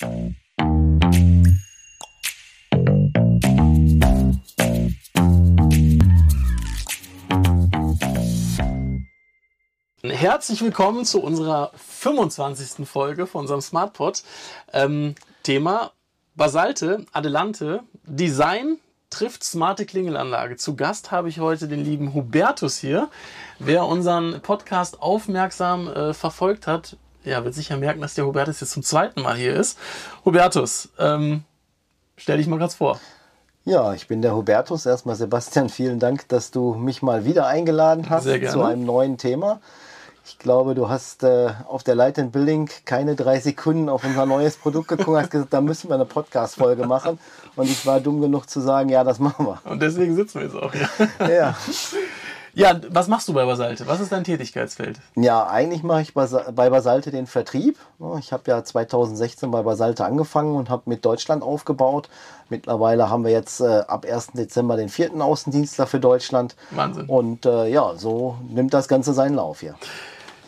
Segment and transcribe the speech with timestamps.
[0.00, 0.36] Herzlich
[10.62, 12.86] willkommen zu unserer 25.
[12.86, 14.22] Folge von unserem SmartPod.
[14.72, 15.90] Ähm, Thema
[16.36, 18.78] Basalte, Adelante, Design
[19.10, 20.56] trifft smarte Klingelanlage.
[20.56, 23.10] Zu Gast habe ich heute den lieben Hubertus hier.
[23.58, 28.72] Wer unseren Podcast aufmerksam äh, verfolgt hat, ja, wird sicher merken, dass der Hubertus jetzt
[28.72, 29.78] zum zweiten Mal hier ist.
[30.24, 31.44] Hubertus, ähm,
[32.16, 33.00] stell dich mal kurz vor.
[33.64, 34.86] Ja, ich bin der Hubertus.
[34.86, 39.60] Erstmal Sebastian, vielen Dank, dass du mich mal wieder eingeladen hast zu einem neuen Thema.
[40.24, 44.26] Ich glaube, du hast äh, auf der Light and Building keine drei Sekunden auf unser
[44.26, 47.18] neues Produkt geguckt, hast gesagt, da müssen wir eine Podcast-Folge machen.
[47.56, 49.58] Und ich war dumm genug zu sagen, ja, das machen wir.
[49.64, 50.88] Und deswegen sitzen wir jetzt auch hier.
[51.28, 51.56] Ja.
[52.58, 53.86] Ja, was machst du bei Basalte?
[53.86, 54.98] Was ist dein Tätigkeitsfeld?
[55.14, 57.78] Ja, eigentlich mache ich bei Basalte den Vertrieb.
[58.18, 62.08] Ich habe ja 2016 bei Basalte angefangen und habe mit Deutschland aufgebaut.
[62.48, 64.32] Mittlerweile haben wir jetzt äh, ab 1.
[64.32, 66.56] Dezember den vierten Außendienstler für Deutschland.
[66.72, 67.06] Wahnsinn.
[67.06, 69.76] Und äh, ja, so nimmt das Ganze seinen Lauf hier.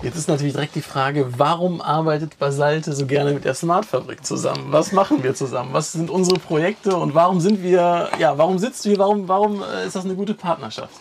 [0.03, 4.69] Jetzt ist natürlich direkt die Frage, warum arbeitet Basalte so gerne mit der Smartfabrik zusammen?
[4.71, 5.75] Was machen wir zusammen?
[5.75, 8.99] Was sind unsere Projekte und warum sind wir, ja, warum sitzt du hier?
[8.99, 10.95] Warum, warum äh, ist das eine gute Partnerschaft?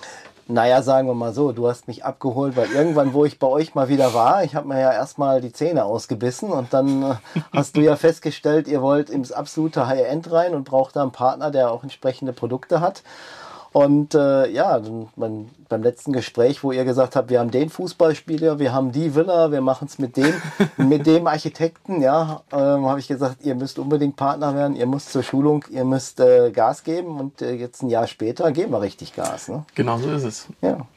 [0.52, 3.76] Naja, sagen wir mal so, du hast mich abgeholt, weil irgendwann, wo ich bei euch
[3.76, 7.16] mal wieder war, ich habe mir ja erstmal die Zähne ausgebissen und dann äh,
[7.54, 11.52] hast du ja festgestellt, ihr wollt ins absolute High-End rein und braucht da einen Partner,
[11.52, 13.04] der auch entsprechende Produkte hat.
[13.72, 14.82] Und äh, ja,
[15.16, 19.14] man, beim letzten Gespräch, wo ihr gesagt habt, wir haben den Fußballspieler, wir haben die
[19.14, 20.34] Villa, wir machen es mit dem,
[20.78, 25.12] mit dem Architekten, ja, ähm, habe ich gesagt, ihr müsst unbedingt Partner werden, ihr müsst
[25.12, 28.82] zur Schulung, ihr müsst äh, Gas geben und äh, jetzt ein Jahr später geben wir
[28.82, 29.50] richtig Gas.
[29.50, 29.66] Ne?
[29.76, 30.48] Genau so ist es.
[30.62, 30.88] Ja.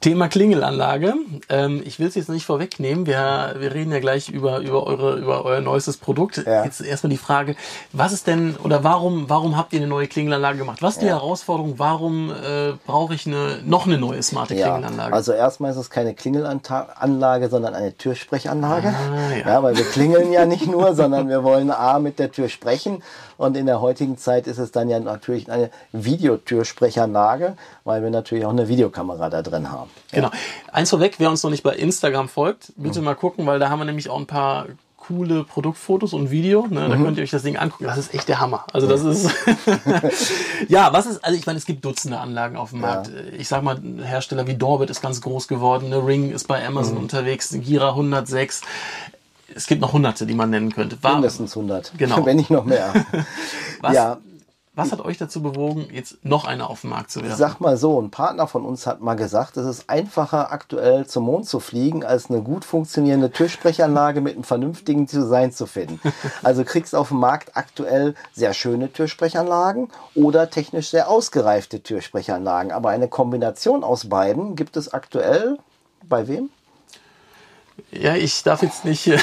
[0.00, 1.14] Thema Klingelanlage.
[1.50, 3.06] Ähm, ich will es jetzt nicht vorwegnehmen.
[3.06, 6.38] Wir, wir reden ja gleich über, über, eure, über euer neuestes Produkt.
[6.38, 6.64] Ja.
[6.64, 7.54] Jetzt erstmal die Frage,
[7.92, 10.80] was ist denn oder warum, warum habt ihr eine neue Klingelanlage gemacht?
[10.80, 11.16] Was ist die ja.
[11.16, 11.74] Herausforderung?
[11.78, 15.10] Warum äh, brauche ich eine, noch eine neue smarte Klingelanlage?
[15.10, 18.88] Ja, also erstmal ist es keine Klingelanlage, sondern eine Türsprechanlage.
[18.88, 19.48] Ah, ja.
[19.48, 23.02] ja, weil wir klingeln ja nicht nur, sondern wir wollen A mit der Tür sprechen
[23.36, 28.44] und in der heutigen Zeit ist es dann ja natürlich eine Videotürsprechanlage, weil wir natürlich
[28.44, 29.89] auch eine Videokamera da drin haben.
[30.12, 30.30] Genau.
[30.72, 33.06] Eins vorweg, wer uns noch nicht bei Instagram folgt, bitte mhm.
[33.06, 36.66] mal gucken, weil da haben wir nämlich auch ein paar coole Produktfotos und Video.
[36.68, 36.88] Ne?
[36.88, 37.04] Da mhm.
[37.04, 37.84] könnt ihr euch das Ding angucken.
[37.84, 38.64] Das ist echt der Hammer.
[38.72, 39.30] Also das ist
[40.68, 41.24] ja, was ist?
[41.24, 43.08] Also ich meine, es gibt Dutzende Anlagen auf dem Markt.
[43.08, 43.14] Ja.
[43.38, 45.88] Ich sag mal, Hersteller wie Dorbit ist ganz groß geworden.
[45.88, 46.06] Ne?
[46.06, 47.02] Ring ist bei Amazon mhm.
[47.02, 47.50] unterwegs.
[47.50, 48.62] Gira 106
[49.54, 50.96] es gibt noch hunderte, die man nennen könnte.
[51.02, 51.92] War, Mindestens 100.
[51.98, 52.24] Genau.
[52.26, 52.92] Wenn nicht noch mehr.
[53.80, 54.18] Was, ja.
[54.74, 57.36] Was hat euch dazu bewogen, jetzt noch eine auf den Markt zu werfen?
[57.36, 61.24] Sag mal so, ein Partner von uns hat mal gesagt, es ist einfacher aktuell zum
[61.24, 66.00] Mond zu fliegen, als eine gut funktionierende Türsprechanlage mit einem vernünftigen Design zu finden.
[66.42, 72.72] Also kriegst auf dem Markt aktuell sehr schöne Türsprechanlagen oder technisch sehr ausgereifte Türsprechanlagen.
[72.72, 75.58] Aber eine Kombination aus beiden gibt es aktuell
[76.08, 76.50] bei wem?
[77.90, 79.10] Ja, ich darf jetzt nicht.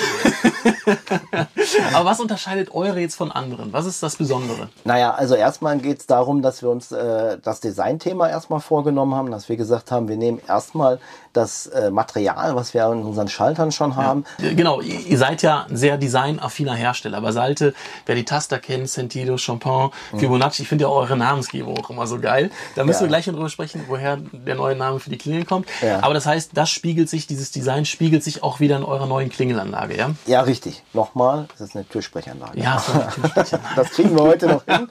[1.93, 3.73] Aber was unterscheidet eure jetzt von anderen?
[3.73, 4.69] Was ist das Besondere?
[4.83, 9.31] Naja, also erstmal geht es darum, dass wir uns äh, das Designthema erstmal vorgenommen haben,
[9.31, 10.99] dass wir gesagt haben, wir nehmen erstmal
[11.33, 14.25] das äh, Material, was wir in unseren Schaltern schon haben.
[14.39, 17.21] Ja, genau, ihr seid ja ein sehr designaffiner Hersteller.
[17.21, 17.73] Basalte,
[18.05, 20.19] wer die Taster kennt, Sentido, Champagne, mhm.
[20.19, 22.49] Fibonacci, ich finde ja eure Namensgebung auch immer so geil.
[22.75, 23.03] Da müssen ja.
[23.03, 25.67] wir gleich drüber sprechen, woher der neue Name für die Klingel kommt.
[25.81, 26.01] Ja.
[26.01, 29.29] Aber das heißt, das spiegelt sich, dieses Design spiegelt sich auch wieder in eurer neuen
[29.29, 30.11] Klingelanlage, ja?
[30.25, 30.83] Ja, richtig.
[30.93, 32.59] Nochmal, das ist eine Türsprechanlage.
[32.59, 33.69] Ja, so eine Türsprechanlage.
[33.75, 34.87] das kriegen wir heute noch hin.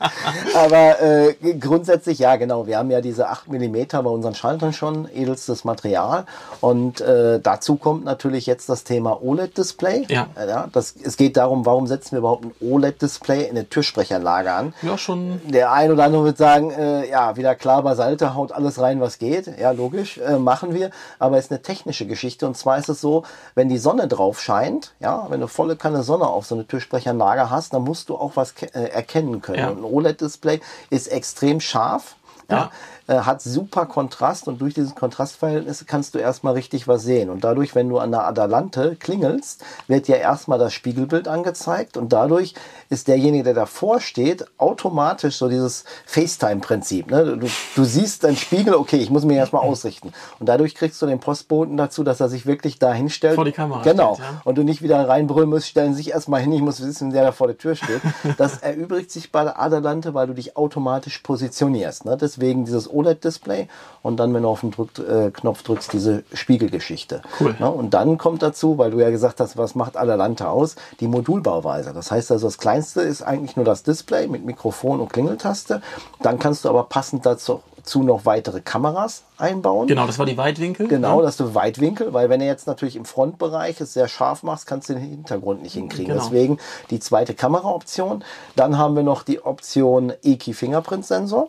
[0.55, 5.09] Aber äh, grundsätzlich, ja genau, wir haben ja diese 8 mm bei unseren Schaltern schon,
[5.13, 6.27] edelstes Material.
[6.61, 10.07] Und äh, dazu kommt natürlich jetzt das Thema OLED-Display.
[10.09, 10.29] Ja.
[10.37, 14.75] ja das, es geht darum, warum setzen wir überhaupt ein OLED-Display in eine Türsprechanlage an?
[14.83, 15.41] Ja, schon.
[15.45, 19.19] Der ein oder andere wird sagen, äh, ja, wieder klar, Basalte haut alles rein, was
[19.19, 19.59] geht.
[19.59, 20.91] Ja, logisch, äh, machen wir.
[21.19, 22.47] Aber es ist eine technische Geschichte.
[22.47, 23.25] Und zwar ist es so,
[23.55, 27.51] wenn die Sonne drauf scheint, ja, wenn du volle Kanne Sonne auf so eine Türsprechanlage
[27.51, 29.59] hast, dann musst du auch was äh, erkennen können.
[29.59, 29.69] Ja.
[29.71, 30.61] Und ein OLED-Display
[30.91, 32.17] ist extrem scharf.
[32.51, 32.57] ja.
[32.57, 32.71] ja
[33.07, 37.31] äh, hat super Kontrast und durch dieses Kontrastverhältnis kannst du erstmal richtig was sehen.
[37.31, 42.13] Und dadurch, wenn du an der Adalante klingelst, wird ja erstmal das Spiegelbild angezeigt und
[42.13, 42.55] dadurch
[42.89, 47.11] ist derjenige, der davor steht, automatisch so dieses FaceTime-Prinzip.
[47.11, 47.37] Ne?
[47.37, 50.13] Du, du siehst deinen Spiegel, okay, ich muss mich erstmal ausrichten.
[50.39, 53.35] Und dadurch kriegst du den Postboten dazu, dass er sich wirklich da hinstellt.
[53.35, 53.83] Vor die Kamera.
[53.83, 54.15] Genau.
[54.15, 54.41] Steht, ja.
[54.45, 57.33] Und du nicht wieder reinbrüllen musst, stellen sich erstmal hin, ich muss wissen, wer da
[57.33, 58.01] vor der Tür steht.
[58.39, 62.05] Das erübrigt sich bei der Adalante, weil du dich automatisch positionierst.
[62.05, 62.17] Ne?
[62.17, 63.69] Deswegen deswegen dieses OLED-Display
[64.03, 67.23] und dann, wenn du auf den Drück, äh, Knopf drückst, diese Spiegelgeschichte.
[67.41, 67.55] Cool.
[67.59, 71.09] Ja, und dann kommt dazu, weil du ja gesagt hast, was macht Adelante aus, die
[71.09, 71.93] Modulbauweise.
[71.93, 75.83] Das heißt also, das kleinste ist eigentlich nur das Display mit Mikrofon und Klingeltaste.
[76.23, 79.87] Dann kannst du aber passend dazu zu noch weitere Kameras einbauen.
[79.87, 80.89] Genau, das war die Weitwinkel.
[80.89, 81.23] Genau, Ja.
[81.27, 84.89] dass du Weitwinkel, weil wenn du jetzt natürlich im Frontbereich es sehr scharf machst, kannst
[84.89, 86.13] du den Hintergrund nicht hinkriegen.
[86.13, 86.25] Genau.
[86.25, 86.59] Deswegen
[86.91, 88.25] die zweite Kameraoption.
[88.57, 91.49] Dann haben wir noch die Option EKI Fingerprint Sensor.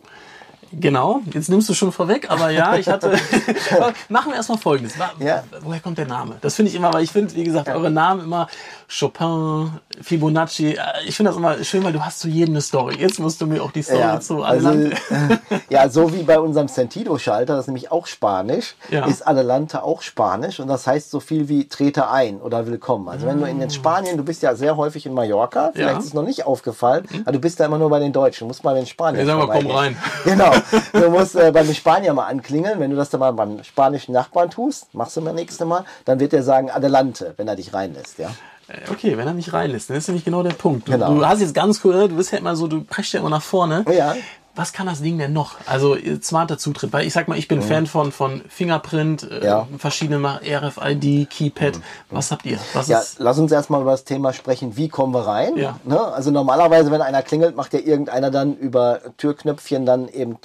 [0.72, 3.12] Genau, jetzt nimmst du schon vorweg, aber ja, ich hatte.
[4.08, 4.94] Machen wir erstmal folgendes.
[5.18, 5.42] Ja.
[5.62, 6.36] Woher kommt der Name?
[6.40, 8.48] Das finde ich immer, weil ich finde, wie gesagt, eure Namen immer
[8.88, 9.70] Chopin,
[10.00, 10.72] Fibonacci.
[10.74, 12.96] äh, Ich finde das immer schön, weil du hast zu jedem eine Story.
[12.98, 14.96] Jetzt musst du mir auch die Story zu also, Adelante.
[15.10, 19.06] äh, ja, so wie bei unserem Sentido-Schalter, das ist nämlich auch Spanisch, Ja.
[19.06, 23.08] ist Adelante auch Spanisch und das heißt so viel wie trete ein oder willkommen.
[23.08, 25.92] Also wenn du in den Spanien, du bist ja sehr häufig in Mallorca, vielleicht.
[25.92, 25.98] Ja.
[25.98, 28.48] Ist es noch nicht aufgefallen, aber du bist da immer nur bei den Deutschen, du
[28.48, 29.96] musst mal in Spanien Ja, sag mal, komm rein.
[30.24, 30.52] Genau,
[30.92, 34.12] du musst äh, bei den Spanier mal anklingeln, wenn du das dann mal beim spanischen
[34.12, 37.72] Nachbarn tust, machst du mal nächste Mal, dann wird er sagen Adelante, wenn er dich
[37.74, 38.28] reinlässt, ja.
[38.68, 40.88] Äh, Okay, wenn er mich reinlässt, dann ist nämlich genau der Punkt.
[40.88, 41.14] Du, Genau.
[41.14, 43.42] du hast jetzt ganz cool, du bist ja immer so, du preschst ja immer nach
[43.42, 43.84] vorne.
[43.90, 44.14] Ja.
[44.58, 45.54] Was kann das Ding denn noch?
[45.66, 49.38] Also äh, smarter Zutritt, weil ich sag mal, ich bin Fan von, von Fingerprint, äh,
[49.38, 49.44] Mhm.
[49.44, 49.66] Ja.
[49.70, 49.78] Mhm.
[49.78, 51.78] verschiedene Ma- RFID, Keypad.
[52.10, 52.58] Was habt ihr?
[52.74, 55.56] Was Ja, lass uns erstmal über das Thema sprechen, wie kommen wir rein.
[55.56, 55.78] Ja.
[55.84, 56.00] Ne?
[56.00, 60.38] Also normalerweise, wenn einer klingelt, macht ja irgendeiner dann über Türknöpfchen dann eben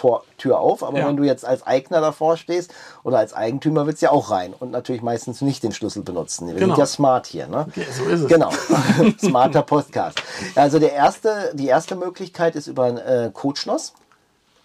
[0.00, 0.82] Tor, Tür auf.
[0.82, 1.08] Aber Ja.
[1.08, 4.54] wenn du jetzt als Eigner davor stehst oder als Eigentümer, willst du ja auch rein
[4.58, 6.46] und natürlich meistens nicht den Schlüssel benutzen.
[6.46, 6.74] Wir Genau.
[6.74, 7.46] sind ja smart hier.
[7.48, 7.66] Ne?
[7.68, 8.28] Okay, so ist es.
[8.28, 8.50] Genau,
[9.20, 10.22] smarter Podcast.
[10.54, 13.92] Also der erste, die erste Möglichkeit ist über ein äh, Codeschloss.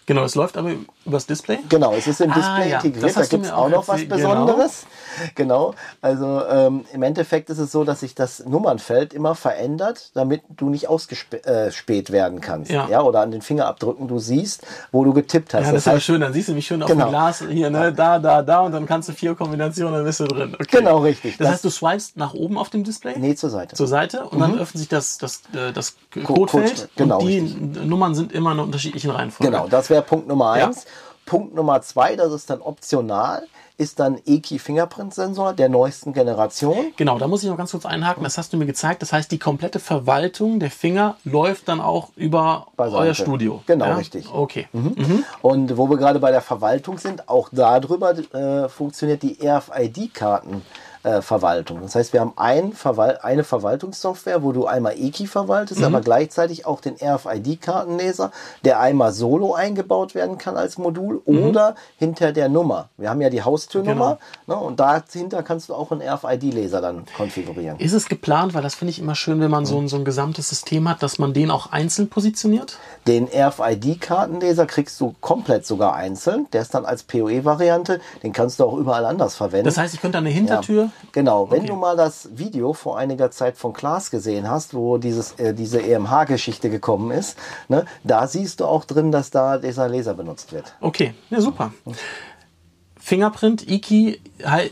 [0.06, 0.70] Genau, es läuft aber
[1.06, 1.58] übers Display.
[1.68, 2.76] Genau, es ist im Ah, Display ja.
[2.76, 4.16] Das integriert, da gibt es auch noch was genau.
[4.16, 4.86] Besonderes.
[5.34, 10.42] Genau, also ähm, im Endeffekt ist es so, dass sich das Nummernfeld immer verändert, damit
[10.56, 12.70] du nicht ausgespäht äh, werden kannst.
[12.70, 13.00] Ja.
[13.02, 15.64] Oder an den Fingerabdrücken du siehst, wo du getippt hast.
[15.66, 16.20] Ja, das ist ja schön.
[16.20, 17.06] Dann siehst du mich schön auf Genau.
[17.06, 17.92] dem Glas hier, ne?
[17.92, 20.54] Da, da, da und dann kannst du vier Kombinationen, dann bist du drin.
[20.54, 20.78] Okay.
[20.78, 21.36] Genau, richtig.
[21.38, 23.14] Das, Das- heißt, du swipest nach oben auf dem Display?
[23.18, 23.74] Nee, zur Seite.
[23.76, 27.38] Zur Seite und dann öffnet sich das, das, äh, das Code- Codefeld genau, und die
[27.38, 27.86] richtig.
[27.86, 29.50] Nummern sind immer in unterschiedlichen Reihenfolge.
[29.50, 30.70] Genau, das wäre Punkt Nummer Ja.
[31.26, 33.46] Punkt Nummer zwei, das ist dann optional,
[33.78, 36.92] ist dann EKI Fingerprint Sensor der neuesten Generation.
[36.96, 38.24] Genau, da muss ich noch ganz kurz einhaken.
[38.24, 39.02] Das hast du mir gezeigt.
[39.02, 43.02] Das heißt, die komplette Verwaltung der Finger läuft dann auch über Beiseite.
[43.02, 43.62] euer Studio.
[43.66, 43.96] Genau, ja?
[43.96, 44.32] richtig.
[44.32, 44.68] Okay.
[45.42, 50.62] Und wo wir gerade bei der Verwaltung sind, auch darüber äh, funktioniert die RFID-Karten.
[51.06, 51.82] Äh, Verwaltung.
[51.82, 56.66] Das heißt, wir haben ein Verwal eine Verwaltungssoftware, wo du einmal EKI verwaltest, aber gleichzeitig
[56.66, 58.32] auch den RFID-Kartenleser,
[58.64, 62.88] der einmal solo eingebaut werden kann als Modul oder hinter der Nummer.
[62.96, 64.18] Wir haben ja die Haustürnummer
[64.48, 67.78] ne, und dahinter kannst du auch einen RFID-Leser dann konfigurieren.
[67.78, 70.04] Ist es geplant, weil das finde ich immer schön, wenn man so, ein, so ein
[70.04, 72.78] gesamtes System hat, dass man den auch einzeln positioniert?
[73.06, 76.48] Den RFID-Kartenleser kriegst du komplett sogar einzeln.
[76.52, 78.00] Der ist dann als PoE-Variante.
[78.24, 79.66] Den kannst du auch überall anders verwenden.
[79.66, 80.82] Das heißt, ich könnte eine Hintertür.
[80.84, 81.50] Ja, genau.
[81.50, 81.68] Wenn Okay.
[81.68, 85.80] du mal das Video vor einiger Zeit von Klaas gesehen hast, wo dieses, äh, diese
[85.82, 87.36] EMH-Geschichte gekommen ist,
[87.68, 90.74] ne, da siehst du auch drin, dass da dieser Laser benutzt wird.
[90.80, 91.72] Okay, ja, super.
[93.06, 94.20] Fingerprint, Iki,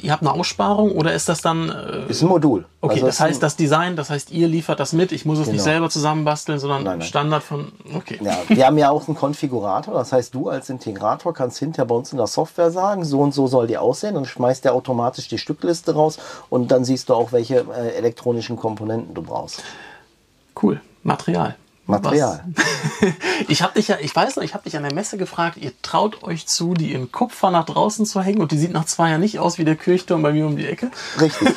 [0.02, 1.68] ihr habt eine Aussparung oder ist das dann.
[1.68, 2.64] Äh, Ist ein Modul.
[2.80, 5.12] okay, Also das heißt, das Design, das heißt, ihr liefert das mit.
[5.12, 5.62] Ich muss es nicht Genau.
[5.62, 7.06] selber zusammenbasteln, sondern Nein, nein.
[7.06, 7.70] Standard von.
[7.94, 8.18] Okay.
[8.20, 9.94] Ja, wir haben ja auch einen Konfigurator.
[9.94, 13.32] Das heißt, du als Integrator kannst hinter bei uns in der Software sagen, so und
[13.32, 14.16] so soll die aussehen.
[14.16, 16.18] Dann schmeißt der automatisch die Stückliste raus
[16.50, 19.62] und dann siehst du auch, welche äh, elektronischen Komponenten du brauchst.
[20.60, 20.80] Cool.
[21.04, 21.54] Material.
[21.86, 22.44] Material.
[22.54, 22.64] Was?
[23.48, 25.72] Ich habe dich ja, ich weiß noch, ich habe dich an der Messe gefragt, ihr
[25.82, 29.10] traut euch zu, die in Kupfer nach draußen zu hängen und die sieht nach zwei
[29.10, 30.90] Jahren nicht aus wie der Kirchturm bei mir um die Ecke.
[31.20, 31.48] Richtig.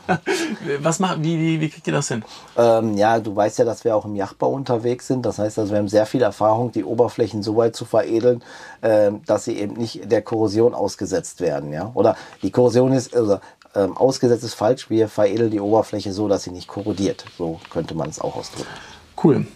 [0.80, 2.24] Was macht, wie, wie, wie kriegt ihr das hin?
[2.56, 5.26] Ähm, ja, du weißt ja, dass wir auch im Yachtbau unterwegs sind.
[5.26, 8.42] Das heißt also, wir haben sehr viel Erfahrung, die Oberflächen so weit zu veredeln,
[8.82, 11.72] ähm, dass sie eben nicht der Korrosion ausgesetzt werden.
[11.72, 11.90] Ja?
[11.94, 13.38] Oder die Korrosion ist, also
[13.74, 14.90] ähm, ausgesetzt ist falsch.
[14.90, 17.24] Wir veredeln die Oberfläche so, dass sie nicht korrodiert.
[17.38, 18.68] So könnte man es auch ausdrücken.
[19.22, 19.46] Cool.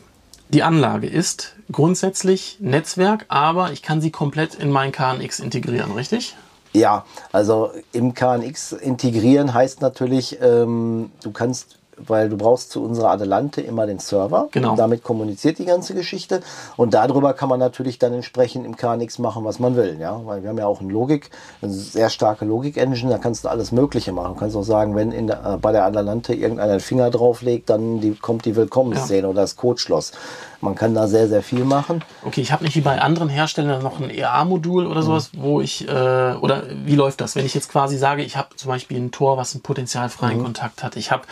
[0.48, 6.36] Die Anlage ist grundsätzlich Netzwerk, aber ich kann sie komplett in mein KNX integrieren, richtig?
[6.72, 13.10] Ja, also im KNX integrieren heißt natürlich, ähm, du kannst, weil du brauchst zu unserer
[13.10, 14.48] Adelante immer den Server.
[14.52, 14.70] Genau.
[14.70, 16.40] Und damit kommuniziert die ganze Geschichte.
[16.76, 19.96] Und darüber kann man natürlich dann entsprechend im KNX machen, was man will.
[20.00, 21.30] Ja, weil wir haben ja auch eine Logik,
[21.62, 23.10] eine sehr starke Logik-Engine.
[23.10, 24.34] Da kannst du alles Mögliche machen.
[24.34, 27.70] Du kannst auch sagen, wenn in der, äh, bei der Adelante irgendeiner einen Finger drauflegt,
[27.70, 30.12] dann die, kommt die Willkommensszene oder das Codeschloss.
[30.60, 32.02] Man kann da sehr, sehr viel machen.
[32.24, 35.86] Okay, ich habe nicht wie bei anderen Herstellern noch ein EA-Modul oder sowas, wo ich,
[35.86, 37.36] äh, oder wie läuft das?
[37.36, 40.82] Wenn ich jetzt quasi sage, ich habe zum Beispiel ein Tor, was einen potenzialfreien Kontakt
[40.82, 41.22] hat, ich habe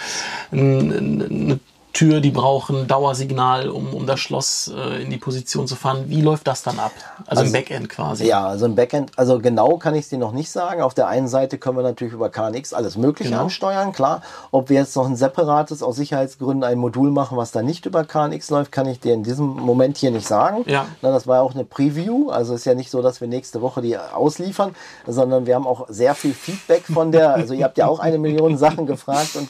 [0.54, 1.60] eine
[1.94, 6.06] Tür, die brauchen Dauersignal, um, um das Schloss äh, in die Position zu fahren.
[6.08, 6.90] Wie läuft das dann ab?
[7.26, 8.26] Also, also im Backend quasi.
[8.26, 10.82] Ja, also im Backend, also genau kann ich es dir noch nicht sagen.
[10.82, 13.44] Auf der einen Seite können wir natürlich über KNX alles Mögliche genau.
[13.44, 14.22] ansteuern, klar.
[14.50, 18.02] Ob wir jetzt noch ein separates, aus Sicherheitsgründen ein Modul machen, was da nicht über
[18.04, 20.64] KNX läuft, kann ich dir in diesem Moment hier nicht sagen.
[20.66, 20.86] Ja.
[21.00, 23.82] Na, das war auch eine Preview, also ist ja nicht so, dass wir nächste Woche
[23.82, 24.74] die ausliefern,
[25.06, 28.18] sondern wir haben auch sehr viel Feedback von der, also ihr habt ja auch eine
[28.18, 29.48] Million Sachen gefragt und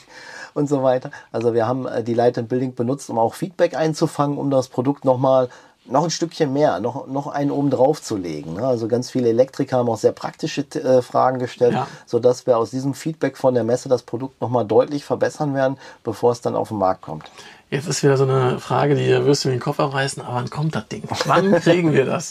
[0.55, 1.11] und so weiter.
[1.33, 4.69] Also wir haben äh, die Light and Building benutzt, um auch Feedback einzufangen, um das
[4.69, 5.49] Produkt nochmal
[5.87, 8.55] noch ein Stückchen mehr, noch, noch einen oben drauf zu legen.
[8.55, 8.67] Ne?
[8.67, 11.87] Also ganz viele Elektriker haben auch sehr praktische äh, Fragen gestellt, ja.
[12.07, 16.33] sodass wir aus diesem Feedback von der Messe das Produkt nochmal deutlich verbessern werden, bevor
[16.33, 17.31] es dann auf den Markt kommt.
[17.75, 20.49] Jetzt ist wieder so eine Frage, die wirst du mir den Kopf abreißen, aber wann
[20.49, 21.03] kommt das Ding?
[21.27, 22.31] Wann kriegen wir das?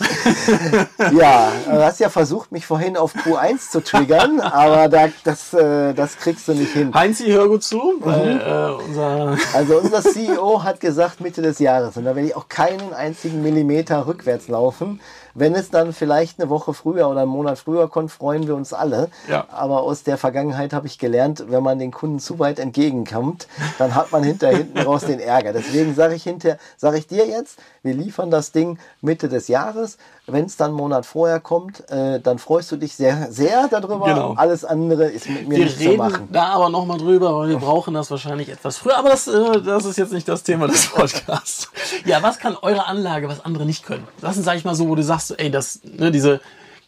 [1.11, 5.93] ja, du hast ja versucht, mich vorhin auf Q1 zu triggern, aber da, das, äh,
[5.93, 6.93] das kriegst du nicht hin.
[6.93, 7.75] Heinzi, hör gut zu.
[7.75, 8.05] Mhm.
[8.05, 12.37] Weil, äh, unser also unser CEO hat gesagt Mitte des Jahres und da werde ich
[12.37, 15.01] auch keinen einzigen Millimeter rückwärts laufen.
[15.35, 18.71] Wenn es dann vielleicht eine Woche früher oder einen Monat früher kommt, freuen wir uns
[18.71, 19.09] alle.
[19.27, 19.47] Ja.
[19.49, 23.47] Aber aus der Vergangenheit habe ich gelernt, wenn man den Kunden zu weit entgegenkommt,
[23.79, 25.53] dann hat man hinter hinten raus den Ärger.
[25.53, 29.97] Deswegen sage ich hinter, sage ich dir jetzt, wir liefern das Ding Mitte des Jahres.
[30.25, 34.05] Wenn es dann einen Monat vorher kommt, äh, dann freust du dich sehr, sehr darüber.
[34.05, 34.33] Genau.
[34.35, 36.29] Alles andere ist mit mir wir nicht reden zu machen.
[36.31, 38.97] Da aber nochmal drüber, weil wir brauchen das wahrscheinlich etwas früher.
[38.97, 41.69] Aber das, äh, das ist jetzt nicht das Thema des Podcasts.
[42.05, 44.07] ja, was kann eure Anlage, was andere nicht können?
[44.21, 46.39] Das sind, sag ich mal so, wo du sagst, ey, das, ne, diese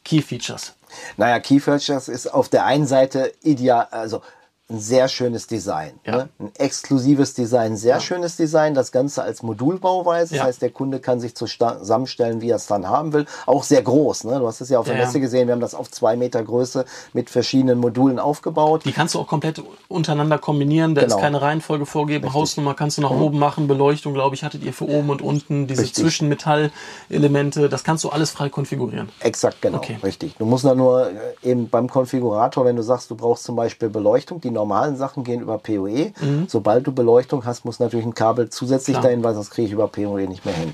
[0.06, 0.76] Key Features.
[1.18, 4.22] Naja, Key Features ist auf der einen Seite ideal, also
[4.68, 6.00] ein sehr schönes Design.
[6.06, 6.18] Ja.
[6.18, 6.30] Ne?
[6.40, 8.02] Ein exklusives Design, sehr ja.
[8.02, 8.74] schönes Design.
[8.74, 10.32] Das Ganze als Modulbauweise.
[10.32, 10.44] Das ja.
[10.46, 13.28] heißt, der Kunde kann sich zusammenstellen, wie er es dann haben will.
[13.46, 14.24] Auch sehr groß.
[14.24, 14.40] Ne?
[14.40, 15.48] Du hast es ja auf der Messe gesehen.
[15.48, 18.86] Wir haben das auf zwei Meter Größe mit verschiedenen Modulen aufgebaut.
[18.86, 20.96] Die kannst du auch komplett untereinander kombinieren.
[20.96, 21.16] Da genau.
[21.16, 22.26] ist keine Reihenfolge vorgegeben.
[22.26, 22.42] Richtig.
[22.42, 23.22] Hausnummer kannst du nach mhm.
[23.22, 23.68] oben machen.
[23.68, 25.68] Beleuchtung, glaube ich, hattet ihr für oben und unten.
[25.68, 26.04] Diese Richtig.
[26.04, 27.70] Zwischenmetallelemente.
[27.70, 29.10] Das kannst du alles frei konfigurieren.
[29.20, 29.78] Exakt, genau.
[29.78, 30.00] Okay.
[30.02, 30.38] Richtig.
[30.40, 33.90] Du musst dann nur äh, eben beim Konfigurator, wenn du sagst, du brauchst zum Beispiel
[33.90, 36.14] Beleuchtung, die normalen Sachen gehen über PoE.
[36.20, 36.46] Mhm.
[36.48, 39.04] Sobald du Beleuchtung hast, muss natürlich ein Kabel zusätzlich Klar.
[39.04, 40.74] dahin, weil sonst kriege ich über PoE nicht mehr hin.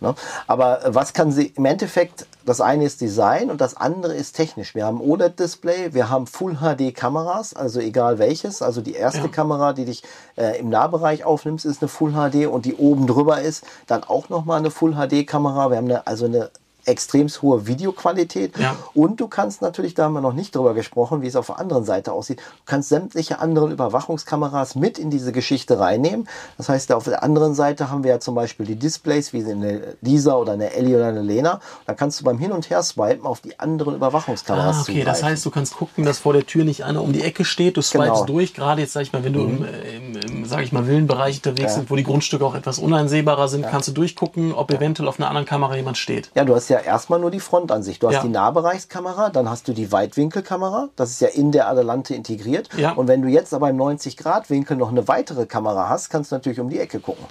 [0.00, 0.14] Ne?
[0.46, 4.74] Aber was kann sie im Endeffekt, das eine ist Design und das andere ist technisch.
[4.74, 8.62] Wir haben OLED-Display, wir haben Full-HD-Kameras, also egal welches.
[8.62, 9.28] Also die erste ja.
[9.28, 10.02] Kamera, die dich
[10.36, 14.58] äh, im Nahbereich aufnimmst, ist eine Full-HD und die oben drüber ist dann auch nochmal
[14.58, 15.70] eine Full-HD-Kamera.
[15.70, 16.50] Wir haben eine, also eine
[16.86, 18.58] extrem hohe Videoqualität.
[18.58, 18.76] Ja.
[18.94, 21.58] Und du kannst natürlich, da haben wir noch nicht drüber gesprochen, wie es auf der
[21.58, 26.28] anderen Seite aussieht, du kannst sämtliche anderen Überwachungskameras mit in diese Geschichte reinnehmen.
[26.56, 29.96] Das heißt, auf der anderen Seite haben wir ja zum Beispiel die Displays, wie eine
[30.00, 31.60] Lisa oder eine Ellie oder eine Lena.
[31.86, 35.06] Da kannst du beim Hin- und Her swipen auf die anderen Überwachungskameras ah, okay, zugreifen.
[35.06, 37.76] das heißt, du kannst gucken, dass vor der Tür nicht einer um die Ecke steht.
[37.76, 38.24] Du swipest genau.
[38.24, 39.64] durch, gerade jetzt, sag ich mal, wenn du mhm.
[39.64, 41.78] im, im, im sag ich mal, Villenbereich unterwegs ja.
[41.80, 43.70] sind, wo die Grundstücke auch etwas uneinsehbarer sind, ja.
[43.70, 46.30] kannst du durchgucken, ob eventuell auf einer anderen Kamera jemand steht.
[46.34, 48.02] Ja, du hast ja ja erstmal nur die Frontansicht.
[48.02, 48.22] Du hast ja.
[48.22, 50.88] die Nahbereichskamera, dann hast du die Weitwinkelkamera.
[50.96, 52.68] Das ist ja in der Adelante integriert.
[52.76, 52.92] Ja.
[52.92, 56.60] Und wenn du jetzt aber im 90-Grad-Winkel noch eine weitere Kamera hast, kannst du natürlich
[56.60, 57.24] um die Ecke gucken.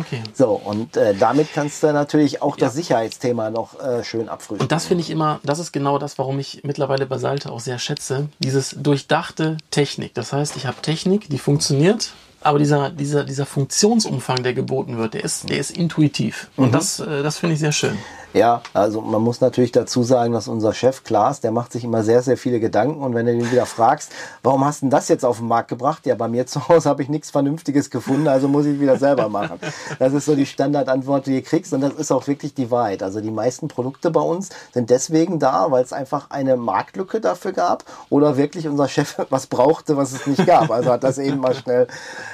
[0.00, 0.22] Okay.
[0.34, 4.64] So, und äh, damit kannst du natürlich auch das Sicherheitsthema noch äh, schön abfrühstücken.
[4.64, 7.78] Und das finde ich immer, das ist genau das, warum ich mittlerweile Basalte auch sehr
[7.78, 8.28] schätze.
[8.40, 10.14] Dieses durchdachte Technik.
[10.14, 15.14] Das heißt, ich habe Technik, die funktioniert, aber dieser, dieser, dieser Funktionsumfang, der geboten wird,
[15.14, 16.48] der ist, der ist intuitiv.
[16.56, 16.72] Und mhm.
[16.72, 17.96] das, äh, das finde ich sehr schön.
[18.36, 22.02] Ja, also man muss natürlich dazu sagen, dass unser Chef Klaas, der macht sich immer
[22.02, 23.00] sehr, sehr viele Gedanken.
[23.00, 24.12] Und wenn du ihn wieder fragst,
[24.42, 26.04] warum hast du denn das jetzt auf den Markt gebracht?
[26.04, 29.30] Ja, bei mir zu Hause habe ich nichts Vernünftiges gefunden, also muss ich wieder selber
[29.30, 29.58] machen.
[29.98, 31.72] Das ist so die Standardantwort, die du kriegst.
[31.72, 33.02] Und das ist auch wirklich die Wahrheit.
[33.02, 37.52] Also die meisten Produkte bei uns sind deswegen da, weil es einfach eine Marktlücke dafür
[37.52, 40.70] gab oder wirklich unser Chef was brauchte, was es nicht gab.
[40.70, 41.86] Also hat das eben mal schnell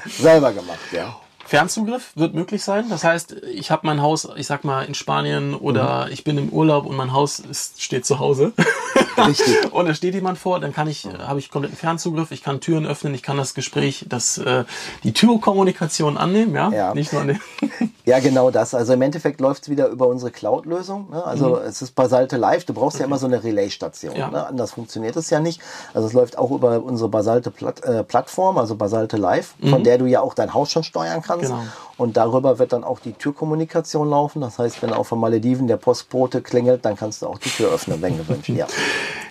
[0.04, 0.80] selber gemacht.
[0.90, 1.14] Ja.
[1.52, 2.86] Fernzugriff wird möglich sein.
[2.88, 6.12] Das heißt, ich habe mein Haus, ich sag mal, in Spanien oder mhm.
[6.12, 8.54] ich bin im Urlaub und mein Haus ist, steht zu Hause.
[9.18, 9.70] Richtig.
[9.70, 11.18] und da steht jemand vor, dann kann ich, mhm.
[11.18, 14.64] habe ich kompletten Fernzugriff, ich kann Türen öffnen, ich kann das Gespräch, das, äh,
[15.04, 16.70] die Türkommunikation annehmen, ja?
[16.70, 16.94] ja.
[16.94, 17.40] Nicht nur an den
[18.04, 18.74] ja, genau das.
[18.74, 21.10] Also im Endeffekt läuft es wieder über unsere Cloud-Lösung.
[21.10, 21.24] Ne?
[21.24, 21.66] Also mhm.
[21.66, 22.64] es ist Basalte Live.
[22.64, 24.16] Du brauchst ja immer so eine Relay-Station.
[24.16, 24.30] Ja.
[24.30, 24.46] Ne?
[24.46, 25.60] Anders funktioniert es ja nicht.
[25.94, 29.84] Also es läuft auch über unsere Basalte Plat äh, Plattform, also Basalte Live, von mhm.
[29.84, 31.46] der du ja auch dein Haus schon steuern kannst.
[31.46, 31.62] Genau.
[31.96, 34.40] Und darüber wird dann auch die Türkommunikation laufen.
[34.40, 37.72] Das heißt, wenn auf den Malediven der Postbote klingelt, dann kannst du auch die Tür
[37.72, 38.48] öffnen, wenn gewünscht.
[38.52, 38.66] Ja.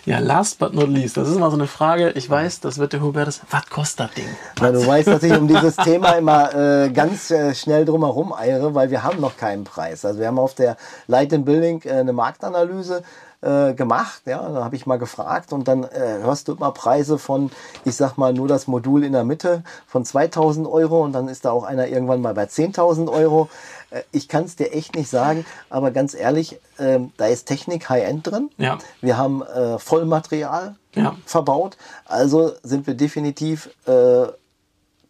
[0.05, 2.11] Ja, last but not least, das ist immer so eine Frage.
[2.11, 3.41] Ich weiß, das wird der Hubertus.
[3.49, 4.25] Was kostet das Ding?
[4.59, 8.73] Na, du weißt, dass ich um dieses Thema immer äh, ganz äh, schnell drumherum eiere,
[8.73, 10.03] weil wir haben noch keinen Preis.
[10.03, 10.75] Also wir haben auf der
[11.07, 13.03] Light in Building äh, eine Marktanalyse
[13.41, 14.21] äh, gemacht.
[14.25, 17.51] Ja, da habe ich mal gefragt und dann äh, hörst du immer Preise von,
[17.85, 21.45] ich sag mal, nur das Modul in der Mitte von 2000 Euro und dann ist
[21.45, 23.49] da auch einer irgendwann mal bei 10.000 Euro.
[23.89, 27.89] Äh, ich kann es dir echt nicht sagen, aber ganz ehrlich, äh, da ist Technik
[27.89, 28.49] High-End drin.
[28.57, 28.77] Ja.
[29.01, 31.15] Wir haben äh, Vollmaterial Ja.
[31.25, 34.27] verbaut, also sind wir definitiv äh,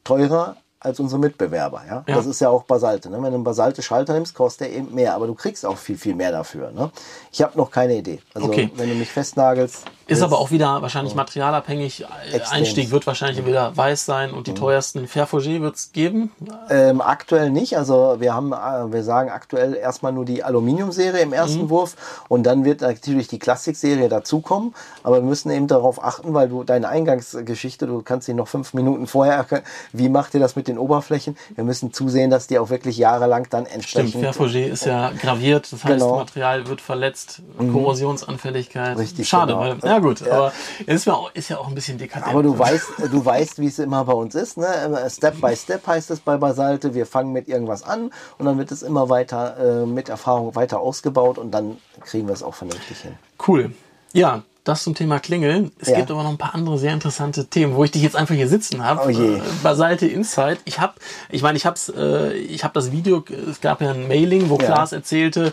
[0.03, 1.83] teurer als unsere Mitbewerber.
[1.87, 2.03] Ja?
[2.07, 2.15] Ja.
[2.15, 3.09] Das ist ja auch Basalte.
[3.09, 3.17] Ne?
[3.17, 6.15] Wenn du einen Basalte-Schalter nimmst, kostet der eben mehr, aber du kriegst auch viel, viel
[6.15, 6.71] mehr dafür.
[6.71, 6.91] Ne?
[7.31, 8.19] Ich habe noch keine Idee.
[8.33, 8.71] Also Okay.
[8.75, 9.85] wenn du mich festnagelst.
[10.11, 12.05] Ist aber auch wieder wahrscheinlich materialabhängig.
[12.33, 12.57] Extrem.
[12.59, 16.31] Einstieg wird wahrscheinlich wieder weiß sein und die teuersten Fairforget wird es geben.
[16.69, 17.77] Ähm, aktuell nicht.
[17.77, 21.33] Also wir haben, äh, wir sagen aktuell erstmal nur die Aluminium-Serie im Mhm.
[21.33, 21.95] ersten Wurf
[22.27, 24.73] und dann wird natürlich die Klassik-Serie dazukommen.
[25.03, 28.73] Aber wir müssen eben darauf achten, weil du deine Eingangsgeschichte, du kannst sie noch fünf
[28.73, 29.63] Minuten vorher, erkennen.
[29.93, 31.37] wie macht ihr das mit den Oberflächen?
[31.55, 35.71] Wir müssen zusehen, dass die auch wirklich jahrelang dann Stimmt, entsprechend Fairforget ist ja graviert,
[35.71, 36.17] das heißt, Genau.
[36.17, 38.97] Material wird verletzt, Korrosionsanfälligkeit.
[38.97, 39.59] Richtig, Schade, genau.
[39.61, 40.33] weil, ja gut, Ja.
[40.33, 40.53] aber
[40.85, 42.29] ist auch, ist ja auch ein bisschen dekadent.
[42.31, 44.57] Aber du weißt, du weißt, wie es immer bei uns ist.
[44.57, 44.67] Ne?
[45.09, 46.93] Step by Step heißt es bei Basalte.
[46.93, 50.79] Wir fangen mit irgendwas an und dann wird es immer weiter äh, mit Erfahrung weiter
[50.79, 53.13] ausgebaut und dann kriegen wir es auch vernünftig hin.
[53.47, 53.71] Cool.
[54.13, 55.71] Ja, das zum Thema Klingeln.
[55.79, 55.97] Es Ja.
[55.97, 58.47] gibt aber noch ein paar andere sehr interessante Themen, wo ich dich jetzt einfach hier
[58.47, 59.01] sitzen habe.
[59.05, 59.35] Oh je.
[59.37, 60.59] Äh, Basalte Insight.
[60.65, 60.93] Ich habe,
[61.29, 63.23] ich meine, ich habe äh, ich habe das Video.
[63.49, 64.65] Es gab ja ein Mailing, wo Ja.
[64.65, 65.51] Klaas erzählte.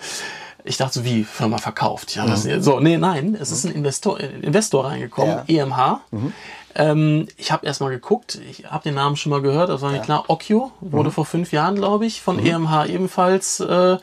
[0.68, 2.14] Ich dachte so, wie Firma verkauft.
[2.14, 5.64] Ja, das, so, nee, nein, es ist ein Investor, Investor reingekommen, Ja.
[5.64, 6.00] EMH.
[6.74, 10.00] Ähm, ich habe erstmal geguckt, ich habe den Namen schon mal gehört, das war mir
[10.00, 10.24] klar.
[10.28, 13.96] Okio wurde vor fünf Jahren, glaube ich, von EMH ebenfalls äh,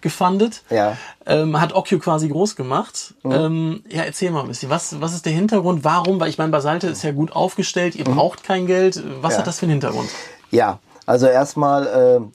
[0.00, 0.62] gefundet.
[0.70, 0.96] Ja.
[1.26, 3.14] Ähm, hat Okio quasi groß gemacht.
[3.24, 4.70] Ähm, ja, erzähl mal ein bisschen.
[4.70, 5.84] Was, was ist der Hintergrund?
[5.84, 6.20] Warum?
[6.20, 9.02] Weil ich meine, Basalte ist ja gut aufgestellt, ihr braucht kein Geld.
[9.20, 9.38] Was Ja.
[9.40, 10.08] hat das für einen Hintergrund?
[10.50, 10.78] Ja,
[11.12, 11.86] also erstmal,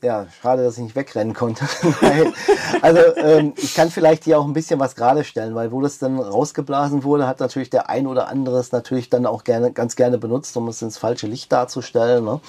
[0.01, 1.65] äh, ja, schade, dass ich nicht wegrennen konnte.
[2.81, 5.97] Also ähm, ich kann vielleicht hier auch ein bisschen was gerade stellen, weil wo das
[5.97, 9.95] dann rausgeblasen wurde, hat natürlich der ein oder andere es natürlich dann auch gerne, ganz
[9.95, 12.23] gerne benutzt, um es ins falsche Licht darzustellen.
[12.23, 12.39] Ne?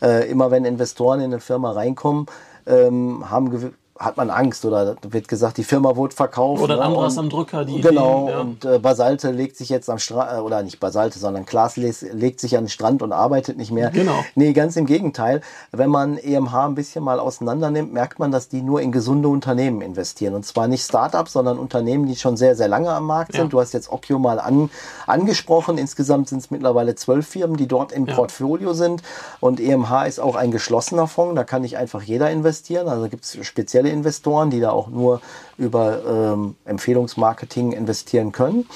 [0.00, 2.26] Äh, immer wenn Investoren in eine Firma reinkommen,
[2.66, 3.72] ähm, haben
[4.04, 6.60] hat man Angst oder wird gesagt, die Firma wurde verkauft.
[6.62, 6.84] Oder ein ne?
[6.86, 8.40] anderes Und- am Drücker, die Genau, Ideen, ja.
[8.40, 12.02] und äh, Basalte legt sich jetzt am Strand, äh, oder nicht Basalte, sondern Klaas les-
[12.12, 13.90] legt sich an den Strand und arbeitet nicht mehr.
[13.90, 14.24] Genau.
[14.34, 15.40] Nee, ganz im Gegenteil.
[15.70, 19.28] Wenn man EMH ein bisschen mal auseinander nimmt, merkt man, dass die nur in gesunde
[19.28, 20.34] Unternehmen investieren.
[20.34, 23.42] Und zwar nicht Startups, sondern Unternehmen, die schon sehr, sehr lange am Markt sind.
[23.44, 23.48] Ja.
[23.48, 24.68] Du hast jetzt Okio mal an,
[25.06, 25.78] angesprochen.
[25.78, 28.14] Insgesamt sind es mittlerweile zwölf Firmen, die dort im Ja.
[28.14, 29.02] Portfolio sind.
[29.40, 31.36] Und EMH ist auch ein geschlossener Fonds.
[31.36, 32.88] Da kann nicht einfach jeder investieren.
[32.88, 35.20] Also gibt es spezielle Investoren, die da auch nur
[35.58, 38.66] über ähm, Empfehlungsmarketing investieren können.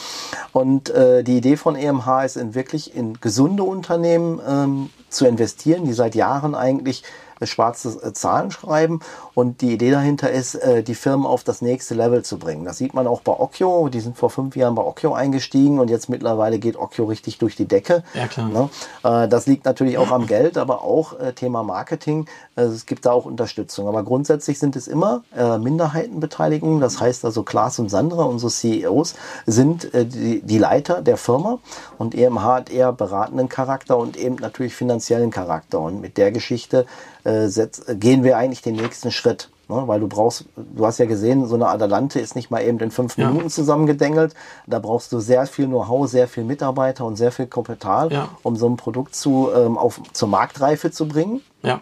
[0.52, 5.84] Und äh, die Idee von EMH ist in wirklich in gesunde Unternehmen ähm, zu investieren,
[5.84, 7.02] die seit Jahren eigentlich
[7.44, 9.00] schwarze äh, Zahlen schreiben.
[9.34, 12.64] Und die Idee dahinter ist, äh, die Firmen auf das nächste Level zu bringen.
[12.64, 13.88] Das sieht man auch bei Okio.
[13.88, 17.56] Die sind vor fünf Jahren bei Okio eingestiegen und jetzt mittlerweile geht Okio richtig durch
[17.56, 18.02] die Decke.
[18.14, 18.48] Ja, klar.
[18.48, 18.70] Ne?
[19.04, 22.26] Äh, das liegt natürlich auch am Geld, aber auch Thema Marketing.
[22.54, 23.88] Also es gibt da auch Unterstützung.
[23.88, 26.80] Aber grundsätzlich sind es immer Minderheitenbeteiligungen.
[26.80, 29.14] Das heißt also Klaas und Sandra, unsere CEOs,
[29.46, 31.58] sind die Leiter der Firma
[31.98, 35.80] und EMH hat eher beratenden Charakter und eben natürlich finanziellen Charakter.
[35.80, 36.86] Und mit der Geschichte
[37.26, 39.50] äh, setz, gehen wir eigentlich den nächsten Schritt.
[39.68, 42.78] Ne, weil du brauchst, du hast ja gesehen, so eine Adelante ist nicht mal eben
[42.78, 43.26] in fünf Ja.
[43.28, 44.32] Minuten zusammengedengelt.
[44.68, 48.28] Da brauchst du sehr viel Know-how, sehr viel Mitarbeiter und sehr viel Kapital, Ja.
[48.44, 51.40] um so ein Produkt zu, ähm, auf, zur Marktreife zu bringen.
[51.64, 51.80] Ja.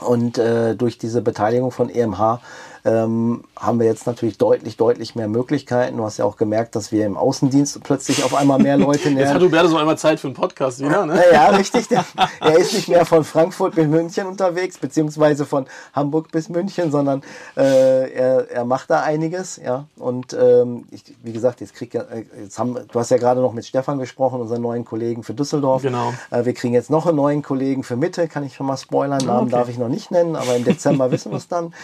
[0.00, 2.40] Und äh, durch diese Beteiligung von EMH
[2.84, 5.96] ähm, haben wir jetzt natürlich deutlich, deutlich mehr Möglichkeiten.
[5.96, 9.14] Du hast ja auch gemerkt, dass wir im Außendienst plötzlich auf einmal mehr Leute Jetzt
[9.14, 9.34] nähern.
[9.34, 11.16] hat Huberto so einmal Zeit für einen Podcast wieder, ne?
[11.30, 11.88] Ja, ja, richtig.
[11.88, 12.04] Der,
[12.40, 17.22] er ist nicht mehr von Frankfurt bis München unterwegs, beziehungsweise von Hamburg bis München, sondern
[17.56, 19.86] äh, er, er macht da einiges, ja.
[19.96, 23.52] Und ähm, ich, wie gesagt, jetzt krieg äh, jetzt haben, du hast ja gerade noch
[23.52, 25.82] mit Stefan gesprochen, unseren neuen Kollegen für Düsseldorf.
[25.82, 26.14] Genau.
[26.30, 29.24] Äh, wir kriegen jetzt noch einen neuen Kollegen für Mitte, kann ich schon mal spoilern.
[29.24, 29.50] Namen okay.
[29.50, 31.74] darf ich noch nicht nennen, aber im Dezember wissen wir es dann.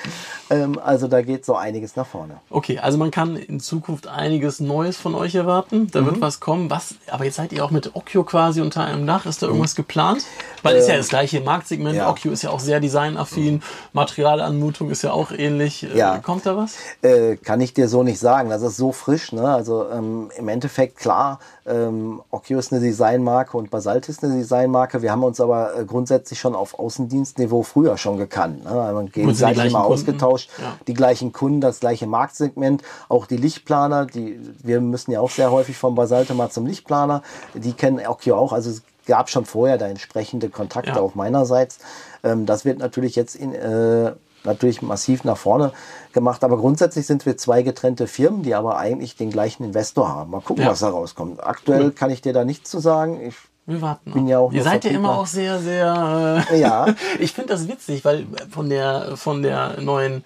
[0.50, 2.36] Ähm, also da geht so einiges nach vorne.
[2.50, 5.88] Okay, also man kann in Zukunft einiges Neues von euch erwarten.
[5.92, 6.06] Da Mhm.
[6.06, 6.70] wird was kommen.
[6.70, 9.26] Was, aber jetzt seid ihr auch mit Okio quasi unter einem Dach.
[9.26, 10.24] Ist da irgendwas geplant?
[10.62, 11.94] Weil ist ja das gleiche Marktsegment.
[11.94, 12.00] Mhm.
[12.00, 12.10] Ähm, ja.
[12.10, 13.62] Okio ist ja auch sehr designaffin.
[13.92, 15.82] Materialanmutung ist ja auch ähnlich.
[15.82, 16.18] Äh, Ja.
[16.18, 16.76] Kommt da was?
[17.02, 18.48] Äh, kann ich dir so nicht sagen.
[18.50, 19.32] Das ist so frisch.
[19.32, 19.46] Ne?
[19.48, 25.02] Also ähm, im Endeffekt klar, ähm, Okio ist eine Designmarke und Basalt ist eine Designmarke.
[25.02, 28.64] Wir haben uns aber äh, grundsätzlich schon auf Außendienstniveau früher schon gekannt.
[28.64, 28.70] Ne?
[28.70, 30.50] Also man gegenseitig immer ausgetauscht.
[30.58, 30.75] Ja.
[30.86, 34.06] Die gleichen Kunden, das gleiche Marktsegment, auch die Lichtplaner.
[34.06, 37.22] Die, wir müssen ja auch sehr häufig von Basalte mal zum Lichtplaner.
[37.54, 38.52] Die kennen Okio auch.
[38.52, 41.00] Also es gab schon vorher da entsprechende Kontakte Ja.
[41.00, 41.78] auch meinerseits.
[42.24, 44.12] Ähm, das wird natürlich jetzt in, äh,
[44.44, 45.72] natürlich massiv nach vorne
[46.12, 46.44] gemacht.
[46.44, 50.30] Aber grundsätzlich sind wir zwei getrennte Firmen, die aber eigentlich den gleichen Investor haben.
[50.30, 50.70] Mal gucken, Ja.
[50.70, 51.44] was da rauskommt.
[51.44, 53.20] Aktuell kann ich dir da nichts zu sagen.
[53.26, 53.34] Ich,
[53.66, 54.12] Wir warten.
[54.12, 56.44] Bin ja auch Ihr seid ja immer auch sehr, sehr.
[56.50, 56.86] Äh, Ja.
[57.18, 60.24] ich finde das witzig, weil von der von der neuen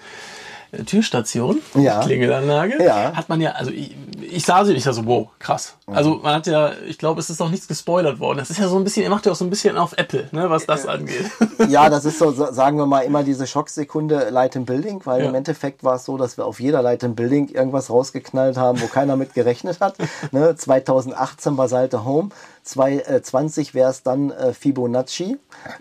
[0.87, 2.01] Türstation, Ja.
[2.01, 3.13] Klingelanlage, Ja.
[3.15, 3.95] hat man ja, also ich,
[4.31, 5.75] ich sah sie, ich sah so, wow, krass.
[5.87, 8.39] Also man hat ja, ich glaube, es ist noch nichts gespoilert worden.
[8.39, 10.29] Das ist ja so ein bisschen, ihr macht ja auch so ein bisschen auf Apple,
[10.31, 11.31] ne, was das angeht.
[11.69, 15.29] ja, das ist so, sagen wir mal, immer diese Schocksekunde Light in Building, weil Ja.
[15.29, 18.81] im Endeffekt war es so, dass wir auf jeder Light in Building irgendwas rausgeknallt haben,
[18.81, 19.97] wo keiner mit gerechnet hat.
[20.33, 20.55] Ne?
[20.55, 22.29] 2018 Basalte Home,
[22.63, 25.39] 2020 wäre es dann äh, Fibonacci,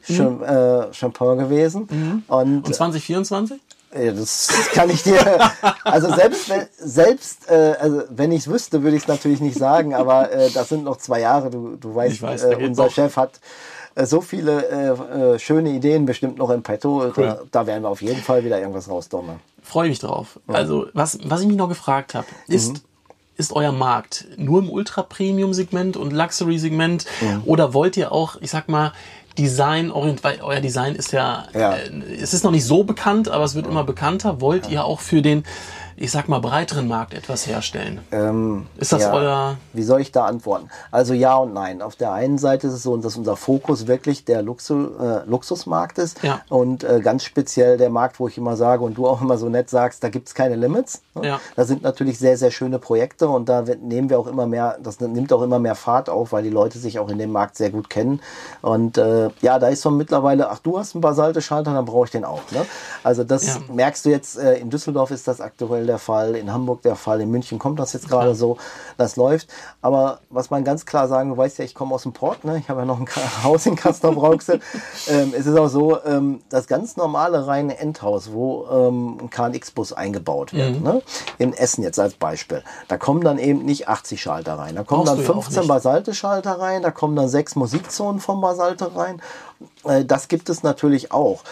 [0.08, 2.24] Cham- äh, Champagne gewesen.
[2.28, 3.60] Und, Und 2024?
[3.92, 5.20] Äh, das kann ich dir,
[5.84, 9.58] also selbst wenn, selbst, äh, also wenn ich es wüsste, würde ich es natürlich nicht
[9.58, 11.50] sagen, aber äh, das sind noch zwei Jahre.
[11.50, 12.92] Du, du weißt, Ich weiß, äh, unser noch.
[12.92, 13.40] Chef hat
[13.96, 14.68] äh, so viele
[15.36, 17.08] äh, schöne Ideen bestimmt noch im Petto.
[17.16, 19.40] Da, da werden wir auf jeden Fall wieder irgendwas rausdonnern.
[19.64, 20.40] Freue mich drauf.
[20.48, 22.80] Also, was, was ich mich noch gefragt habe, ist, Mhm.
[23.38, 27.42] ist euer Markt nur im Ultra-Premium-Segment und Luxury-Segment Mhm.
[27.46, 28.94] oder wollt ihr auch, ich sag mal,
[29.40, 29.90] Design
[30.24, 31.76] weil euer Design ist ja, Ja.
[31.76, 31.90] Äh,
[32.22, 34.42] es ist noch nicht so bekannt, aber es wird immer bekannter.
[34.42, 35.44] Wollt ihr auch für den,
[36.02, 38.00] ich sag mal, breiteren Markt etwas herstellen?
[38.14, 39.14] Ähm, Ist das ja.
[39.14, 40.70] euer, Wie soll ich da antworten?
[40.92, 41.82] Also ja und nein.
[41.82, 45.98] Auf der einen Seite ist es so, dass unser Fokus wirklich der Luxu, äh, Luxusmarkt
[45.98, 46.40] ist Ja.
[46.48, 49.50] und äh, ganz speziell der Markt, wo ich immer sage und du auch immer so
[49.50, 51.02] nett sagst, da gibt's keine Limits.
[51.16, 51.28] ne?
[51.28, 51.40] Ja.
[51.58, 55.02] Da sind natürlich sehr, sehr schöne Projekte und da nehmen wir auch immer mehr, das
[55.02, 57.72] nimmt auch immer mehr Fahrt auf, weil die Leute sich auch in dem Markt sehr
[57.72, 58.22] gut kennen.
[58.62, 62.12] Und äh, ja, da ist so mittlerweile, ach du hast einen Basalte-Schalter, dann brauche ich
[62.12, 62.42] den auch.
[62.52, 62.66] Ne?
[63.04, 66.82] Also das merkst du jetzt, äh, in Düsseldorf ist das aktuell der Fall, in Hamburg
[66.84, 68.58] der Fall, in München kommt das jetzt gerade so,
[68.98, 69.50] das läuft.
[69.82, 72.58] Aber was man ganz klar sagen, du weißt ja, ich komme aus dem Port, ne?
[72.58, 73.08] ich habe ja noch ein
[73.44, 74.62] Haus in Castrop-Rauxel.
[75.10, 79.92] ähm, es ist auch so, ähm, das ganz normale reine Endhaus, wo ähm, ein KNX-Bus
[79.92, 81.02] eingebaut wird, ne?
[81.38, 85.04] in Essen jetzt als Beispiel, da kommen dann eben nicht 80 Schalter rein, da kommen
[85.04, 85.68] Brauchst dann du ja auch 15 nicht.
[85.68, 89.22] Basalte-Schalter rein, da kommen dann sechs Musikzonen vom Basalte rein.
[89.84, 91.44] Äh, das gibt es natürlich auch.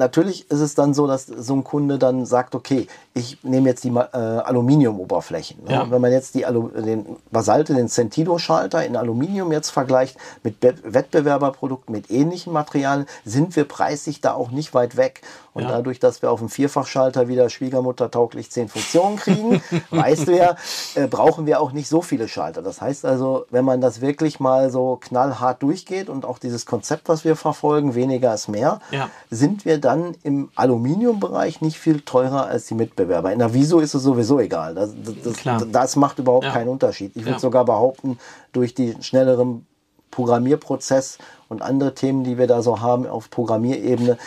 [0.00, 3.84] Natürlich ist es dann so, dass so ein Kunde dann sagt, okay, ich nehme jetzt
[3.84, 5.64] die äh, Aluminiumoberflächen.
[5.64, 5.72] Ne?
[5.72, 5.90] Ja.
[5.90, 10.74] Wenn man jetzt die Alu den Basalte, den Sentido-Schalter in Aluminium jetzt vergleicht mit Be
[10.82, 15.22] Wettbewerberprodukten mit ähnlichen Materialien, sind wir preislich da auch nicht weit weg.
[15.52, 15.68] Und Ja.
[15.70, 19.60] dadurch, dass wir auf dem Vierfachschalter wieder Schwiegermutter-tauglich zehn Funktionen kriegen,
[19.90, 20.54] weißt du ja,
[20.94, 22.62] äh, brauchen wir auch nicht so viele Schalter.
[22.62, 27.08] Das heißt also, wenn man das wirklich mal so knallhart durchgeht und auch dieses Konzept,
[27.08, 29.10] was wir verfolgen, weniger ist mehr, Ja.
[29.28, 33.32] sind wir dann im Aluminiumbereich nicht viel teurer als die Mitbewerber.
[33.32, 34.74] In der Viso ist es sowieso egal.
[34.74, 36.52] Das, das, das, das macht überhaupt Ja.
[36.52, 37.12] keinen Unterschied.
[37.16, 37.38] Ich würde Ja.
[37.38, 38.18] sogar behaupten,
[38.52, 39.66] durch die schnelleren
[40.10, 44.18] Programmierprozess und andere Themen, die wir da so haben auf Programmierebene,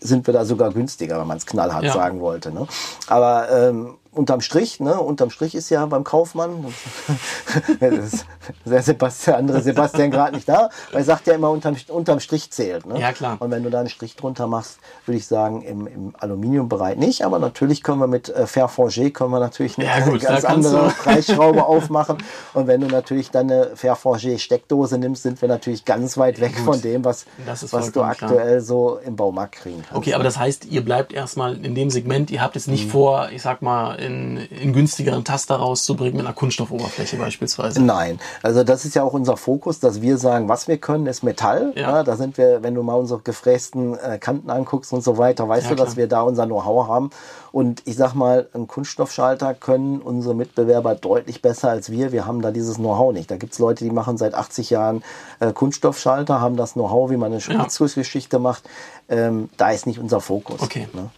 [0.00, 1.92] sind wir da sogar günstiger, wenn man es knallhart Ja.
[1.92, 2.52] sagen wollte.
[2.52, 2.66] Ne?
[3.06, 6.66] Aber ähm, unterm Strich, ne, unterm Strich ist ja beim Kaufmann,
[7.80, 8.26] das ist
[8.64, 12.50] der Sebastian, andere Sebastian gerade nicht da, weil er sagt ja immer, unterm, unterm Strich
[12.50, 12.86] zählt.
[12.86, 13.00] Ne?
[13.00, 13.36] Ja, klar.
[13.40, 17.24] Und wenn du da einen Strich drunter machst, würde ich sagen, im, im Aluminiumbereich nicht,
[17.24, 20.88] aber natürlich können wir mit äh, Fairforgé können wir natürlich eine Ja, gut, ganz andere
[21.02, 22.18] Preisschraube aufmachen.
[22.54, 26.54] Und wenn du natürlich dann eine Fairforgé Steckdose nimmst, sind wir natürlich ganz weit weg
[26.58, 28.30] von dem, was, was du vollkommen klar.
[28.30, 29.94] aktuell so im Baumarkt kriegen kannst.
[29.96, 32.72] Okay, aber das heißt, ihr bleibt erstmal in dem Segment, ihr habt jetzt Mhm.
[32.74, 37.82] nicht vor, ich sag mal, in, in günstigeren Taster rauszubringen mit einer Kunststoffoberfläche beispielsweise.
[37.82, 41.22] Nein, also das ist ja auch unser Fokus, dass wir sagen, was wir können, ist
[41.22, 41.72] Metall.
[41.76, 41.82] Ja.
[41.82, 42.02] Ja.
[42.02, 45.64] da sind wir, wenn du mal unsere gefrästen äh, Kanten anguckst und so weiter, weißt
[45.64, 45.96] Ja, du, dass klar.
[45.96, 47.10] wir da unser Know-how haben.
[47.52, 52.12] Und ich sag mal, einen Kunststoffschalter können unsere Mitbewerber deutlich besser als wir.
[52.12, 53.30] Wir haben da dieses Know-how nicht.
[53.30, 55.02] Da gibt's Leute, die machen seit 80 Jahren
[55.40, 58.64] äh, Kunststoffschalter, haben das Know-how, wie man eine Spritzgussgeschichte macht.
[59.08, 60.60] Ähm, da ist nicht unser Fokus.
[60.62, 60.88] Okay.
[60.94, 61.10] Ne?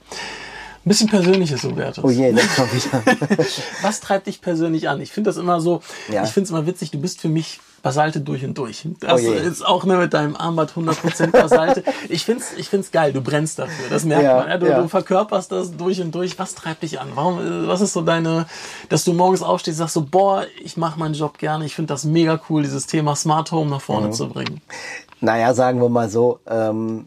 [0.85, 2.05] Ein bisschen Persönliches, Hubertus.
[2.05, 3.03] Oh je, das kommt wieder.
[3.83, 5.01] Was treibt dich persönlich an?
[5.01, 5.81] Ich finde das immer so,
[6.13, 6.25] Ja.
[6.25, 8.87] ich finde es immer witzig, du bist für mich Basalte durch und durch.
[9.01, 11.85] Das Oh ist auch ne, mit deinem Armband 100% Basalte.
[12.09, 14.49] ich finde es ich find's geil, du brennst dafür, das merkt Ja, man.
[14.49, 14.81] Ja, du, ja.
[14.83, 16.39] du verkörperst das durch und durch.
[16.39, 17.09] Was treibt dich an?
[17.15, 18.47] Warum, was ist so deine,
[18.91, 21.93] dass du morgens aufstehst und sagst so, boah, ich mache meinen Job gerne, ich finde
[21.95, 23.83] das mega cool, dieses Thema Smart Home nach Mhm.
[23.83, 24.61] vorne zu bringen.
[25.21, 27.07] Naja, sagen wir mal so, ähm,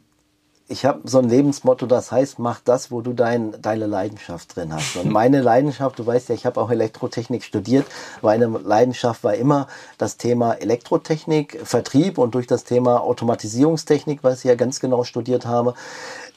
[0.70, 4.74] ich habe so ein Lebensmotto, das heißt, mach das, wo du dein, deine Leidenschaft drin
[4.74, 4.98] hast.
[4.98, 7.86] Und meine Leidenschaft, du weißt ja, ich habe auch Elektrotechnik studiert,
[8.22, 14.46] meine Leidenschaft war immer das Thema Elektrotechnik, Vertrieb und durch das Thema Automatisierungstechnik, was ich
[14.46, 15.74] ja ganz genau studiert habe,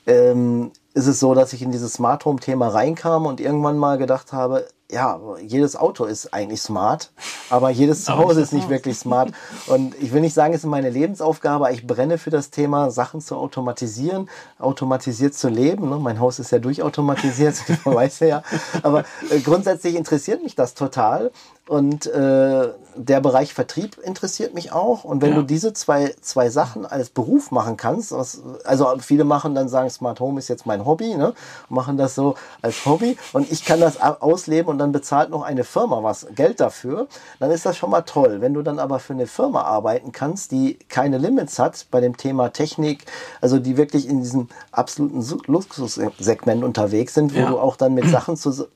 [0.06, 3.98] ähm, ist es so, dass ich in dieses Smart Home Thema reinkam und irgendwann mal
[3.98, 7.10] gedacht habe, ja, jedes Auto ist eigentlich smart,
[7.48, 9.32] aber jedes Zuhause ist nicht wirklich smart.
[9.66, 13.20] Und ich will nicht sagen, es ist meine Lebensaufgabe, ich brenne für das Thema, Sachen
[13.20, 15.88] zu automatisieren, automatisiert zu leben.
[15.88, 15.96] Ne?
[15.96, 18.42] Mein Haus ist ja durchautomatisiert, weiß ja.
[18.82, 21.30] Aber äh, grundsätzlich interessiert mich das total.
[21.70, 25.04] Und äh, der Bereich Vertrieb interessiert mich auch.
[25.04, 25.36] Und wenn ja.
[25.36, 29.88] du diese zwei, zwei Sachen als Beruf machen kannst, was, also viele machen dann sagen,
[29.88, 31.32] Smart Home ist jetzt mein Hobby, ne?
[31.68, 35.64] machen das so als Hobby und ich kann das ausleben und dann bezahlt noch eine
[35.64, 37.06] Firma was Geld dafür,
[37.38, 38.40] dann ist das schon mal toll.
[38.40, 42.16] Wenn du dann aber für eine Firma arbeiten kannst, die keine Limits hat bei dem
[42.16, 43.04] Thema Technik,
[43.40, 47.50] also die wirklich in diesem absoluten Luxussegment unterwegs sind, wo ja.
[47.50, 48.68] du auch dann mit Sachen zu,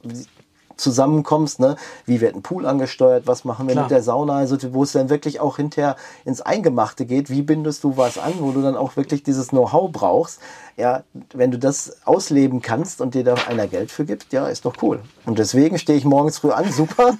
[0.77, 1.77] zusammenkommst, ne?
[2.07, 3.85] wie wird ein Pool angesteuert, was machen wir Klar.
[3.85, 7.85] mit der Sauna, also wo es dann wirklich auch hinterher ins Eingemachte geht, wie bindest
[7.85, 10.41] du was an, wo du dann auch wirklich dieses Know-how brauchst.
[10.77, 14.65] Ja, wenn du das ausleben kannst und dir da einer Geld für gibt, ja, ist
[14.65, 15.01] doch cool.
[15.25, 17.17] Und deswegen stehe ich morgens früh an, super,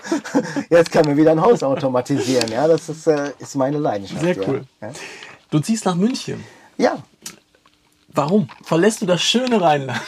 [0.71, 2.51] jetzt kann mir wieder ein Haus automatisieren.
[2.51, 4.21] Ja, das ist, äh, ist meine Leidenschaft.
[4.23, 4.65] Sehr cool.
[4.81, 4.91] Ja.
[5.51, 6.43] Du ziehst nach München.
[6.77, 6.99] Ja,
[8.15, 8.49] Warum?
[8.63, 10.01] Verlässt du das schöne Rheinland?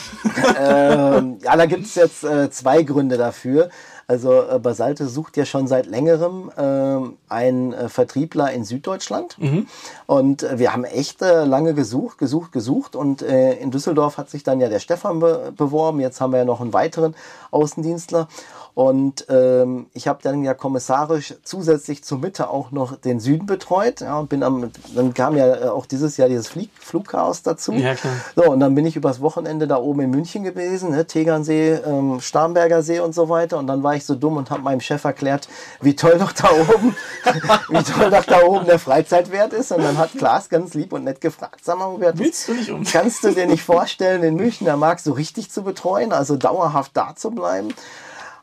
[0.58, 3.68] ähm, ja, da gibt es jetzt äh, zwei Gründe dafür.
[4.08, 9.36] Also äh, Basalte sucht ja schon seit längerem äh, einen äh, Vertriebler in Süddeutschland.
[9.38, 9.66] Mhm.
[10.06, 12.94] Und äh, wir haben echt äh, lange gesucht, gesucht, gesucht.
[12.94, 16.00] Und äh, in Düsseldorf hat sich dann ja der Stefan be beworben.
[16.00, 17.16] Jetzt haben wir ja noch einen weiteren
[17.50, 18.28] Außendienstler.
[18.76, 24.02] Und ähm, ich habe dann ja kommissarisch zusätzlich zur Mitte auch noch den Süden betreut.
[24.02, 27.72] Ja, und bin am, dann kam ja äh, auch dieses Jahr dieses Flieg Flugchaos dazu.
[27.72, 28.12] Ja, klar.
[28.36, 32.20] So, und dann bin ich übers Wochenende da oben in München gewesen, ne, Tegernsee, ähm,
[32.20, 33.56] Starnberger See und so weiter.
[33.56, 35.48] Und dann war ich so dumm und habe meinem Chef erklärt,
[35.80, 36.96] wie toll doch da oben,
[37.68, 39.72] wie toll doch da oben der Freizeitwert ist.
[39.72, 42.70] Und dann hat Klaas ganz lieb und nett gefragt, sag mal, Robert, Willst du nicht
[42.70, 42.84] um?
[42.84, 47.14] kannst du dir nicht vorstellen, den Münchner Markt so richtig zu betreuen, also dauerhaft da
[47.16, 47.74] zu bleiben?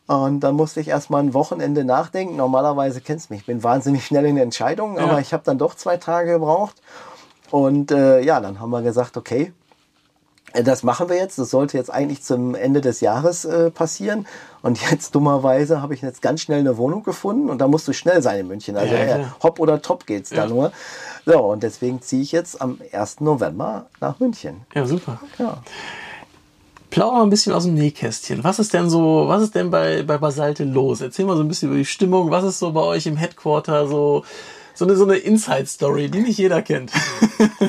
[0.06, 2.36] Und dann musste ich erstmal ein Wochenende nachdenken.
[2.36, 5.04] Normalerweise kennst du mich, ich bin wahnsinnig schnell in Entscheidungen, ja.
[5.04, 6.82] aber ich habe dann doch zwei Tage gebraucht.
[7.52, 9.54] Und äh, ja, dann haben wir gesagt, okay,
[10.54, 11.40] das machen wir jetzt.
[11.40, 14.28] Das sollte jetzt eigentlich zum Ende des Jahres äh, passieren.
[14.62, 17.94] Und jetzt dummerweise habe ich jetzt ganz schnell eine Wohnung gefunden und da musst du
[17.94, 18.78] schnell sein in München.
[18.78, 19.36] Also ja, ja.
[19.42, 20.44] hopp oder top geht's ja.
[20.44, 20.72] da nur.
[21.26, 23.22] So, und deswegen ziehe ich jetzt am 1.
[23.22, 24.62] November nach München.
[24.74, 25.20] Ja, super.
[25.40, 25.62] Ja
[26.94, 28.44] plauder mal ein bisschen aus dem Nähkästchen.
[28.44, 31.02] Was ist denn so, was ist denn bei, bei Basalte los?
[31.02, 32.30] Erzähl mal so ein bisschen über die Stimmung.
[32.30, 34.24] Was ist so bei euch im Headquarter so?
[34.74, 36.92] So eine, so eine Inside-Story, die nicht jeder kennt.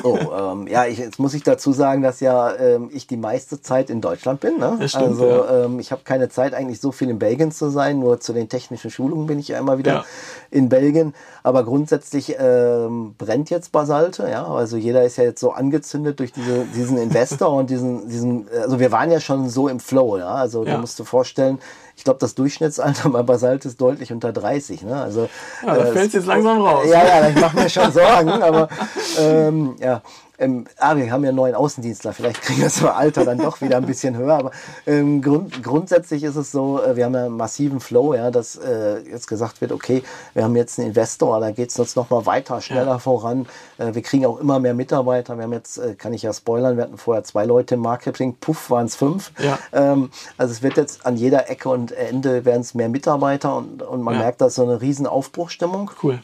[0.03, 3.61] oh, ähm, ja, ich, jetzt muss ich dazu sagen, dass ja ähm, ich die meiste
[3.61, 4.57] Zeit in Deutschland bin.
[4.57, 4.77] Ne?
[4.87, 5.65] Stimmt, also ja.
[5.65, 8.49] ähm, ich habe keine Zeit eigentlich so viel in Belgien zu sein, nur zu den
[8.49, 10.05] technischen Schulungen bin ich ja immer wieder ja.
[10.49, 11.13] in Belgien.
[11.43, 14.47] Aber grundsätzlich ähm, brennt jetzt Basalte, ja.
[14.47, 18.79] Also jeder ist ja jetzt so angezündet durch diese, diesen Investor und diesen, diesen, also
[18.79, 20.33] wir waren ja schon so im Flow, ja.
[20.33, 21.59] Also du musst dir vorstellen,
[21.95, 24.83] ich glaube, das Durchschnittsalter bei Basalt ist deutlich unter 30.
[24.83, 25.01] Ne?
[25.01, 25.29] Also,
[25.65, 26.87] ja, da äh, fällt jetzt langsam raus.
[26.89, 28.67] Ja, ja, ich mache mir schon Sorgen, aber
[29.19, 30.01] ähm, ja,
[30.37, 33.61] ähm, ah, wir haben ja einen neuen Außendienstler, vielleicht kriegen wir das Alter dann doch
[33.61, 34.51] wieder ein bisschen höher, aber
[34.85, 38.55] ähm, grund, grundsätzlich ist es so, äh, wir haben ja einen massiven Flow, ja, dass
[38.55, 42.25] äh, jetzt gesagt wird, okay, wir haben jetzt einen Investor, da geht es uns nochmal
[42.25, 42.99] weiter, schneller ja.
[42.99, 43.47] voran.
[43.77, 45.37] Äh, wir kriegen auch immer mehr Mitarbeiter.
[45.37, 48.35] Wir haben jetzt, äh, kann ich ja spoilern, wir hatten vorher zwei Leute im Marketing,
[48.39, 49.31] puff, waren es fünf.
[49.39, 49.59] Ja.
[49.73, 53.83] Ähm, also es wird jetzt an jeder Ecke und Ende werden es mehr Mitarbeiter und,
[53.83, 54.21] und man ja.
[54.21, 55.91] merkt, da ist so eine riesen Aufbruchstimmung.
[56.01, 56.19] Cool.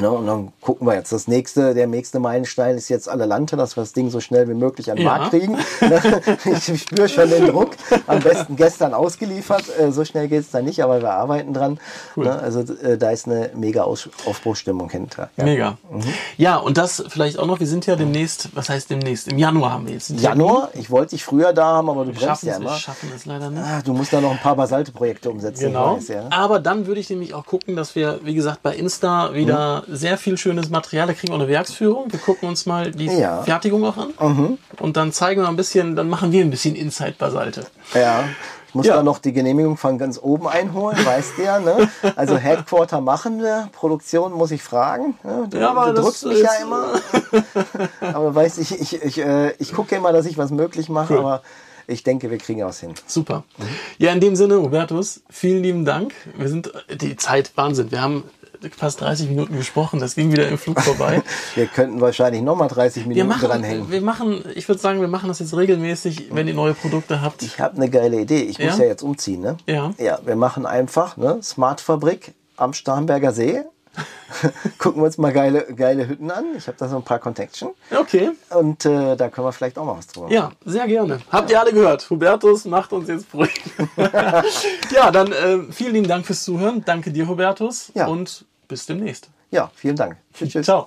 [0.00, 1.12] Ne, und dann gucken wir jetzt.
[1.12, 4.54] Das nächste, der nächste Meilenstein ist jetzt Adelante, dass wir das Ding so schnell wie
[4.54, 5.18] möglich an den ja.
[5.18, 5.58] Markt kriegen.
[6.44, 7.72] ich spüre schon den Druck.
[8.06, 9.64] Am besten gestern ausgeliefert.
[9.78, 11.78] Äh, so schnell geht es da nicht, aber wir arbeiten dran.
[12.16, 12.24] Cool.
[12.24, 15.30] Ne, also äh, da ist eine mega Aufbruchstimmung hinter.
[15.36, 15.44] Ja.
[15.44, 15.78] Mega.
[15.90, 16.02] Mhm.
[16.38, 19.28] Ja, und das vielleicht auch noch, wir sind ja demnächst, was heißt demnächst?
[19.28, 20.10] Im Januar haben wir jetzt.
[20.10, 20.70] Januar?
[20.74, 22.70] Ich wollte dich früher da haben, aber du wir bremst ja immer.
[22.70, 23.62] Wir schaffen es leider nicht.
[23.62, 25.66] Ah, du musst da noch ein paar Basalte-Projekte umsetzen.
[25.66, 25.96] Genau.
[25.96, 26.26] Weiß, ja.
[26.30, 29.89] Aber dann würde ich nämlich auch gucken, dass wir, wie gesagt, bei Insta wieder mhm
[29.90, 31.06] sehr viel schönes Material.
[31.06, 32.12] Da kriegen wir auch eine Werksführung.
[32.12, 33.42] Wir gucken uns mal die ja.
[33.42, 34.12] Fertigung auch an.
[34.20, 34.58] Mhm.
[34.78, 37.66] Und dann zeigen wir ein bisschen, dann machen wir ein bisschen Inside-Basalte.
[37.94, 38.24] Ja.
[38.70, 38.94] Ich muss ja.
[38.94, 41.58] da noch die Genehmigung von ganz oben einholen, weißt du ja.
[41.58, 41.90] Ne?
[42.14, 45.18] Also Headquarter machen wir, Produktion muss ich fragen.
[45.24, 45.48] Ne?
[45.50, 47.00] Du, ja, aber du drückst mich ja immer.
[48.14, 51.18] aber weißt ich, ich, ich, äh, ich gucke immer, dass ich was möglich mache, cool.
[51.18, 51.42] aber
[51.88, 52.94] ich denke, wir kriegen was hin.
[53.08, 53.42] Super.
[53.98, 56.14] Ja, in dem Sinne, Robertus, vielen lieben Dank.
[56.36, 57.90] Wir sind die Zeit Wahnsinn.
[57.90, 58.22] Wir haben
[58.76, 60.00] fast 30 Minuten gesprochen.
[60.00, 61.22] Das ging wieder im Flug vorbei.
[61.54, 63.90] wir könnten wahrscheinlich nochmal 30 Minuten wir machen, dranhängen.
[63.90, 67.42] Wir machen, ich würde sagen, wir machen das jetzt regelmäßig, wenn ihr neue Produkte habt.
[67.42, 68.42] Ich habe eine geile Idee.
[68.42, 69.40] Ich muss ja, ja jetzt umziehen.
[69.40, 69.56] Ne?
[69.66, 69.92] Ja.
[69.98, 73.62] Ja, wir machen einfach ne Smart Fabrik am Starnberger See.
[74.78, 76.44] gucken wir uns mal geile, geile Hütten an.
[76.56, 77.70] Ich habe da so ein paar Connection.
[77.90, 78.30] Okay.
[78.50, 80.34] Und äh, da können wir vielleicht auch mal was drüber machen.
[80.34, 81.20] Ja, sehr gerne.
[81.30, 82.08] Habt ihr alle gehört?
[82.08, 83.60] Hubertus macht uns jetzt Projekt.
[84.92, 86.82] ja, dann äh, vielen lieben Dank fürs Zuhören.
[86.84, 87.90] Danke dir, Hubertus.
[87.94, 88.06] Ja.
[88.06, 89.28] Und bis demnächst.
[89.50, 90.16] Ja, vielen Dank.
[90.32, 90.64] Tschüss.
[90.64, 90.86] Ciao.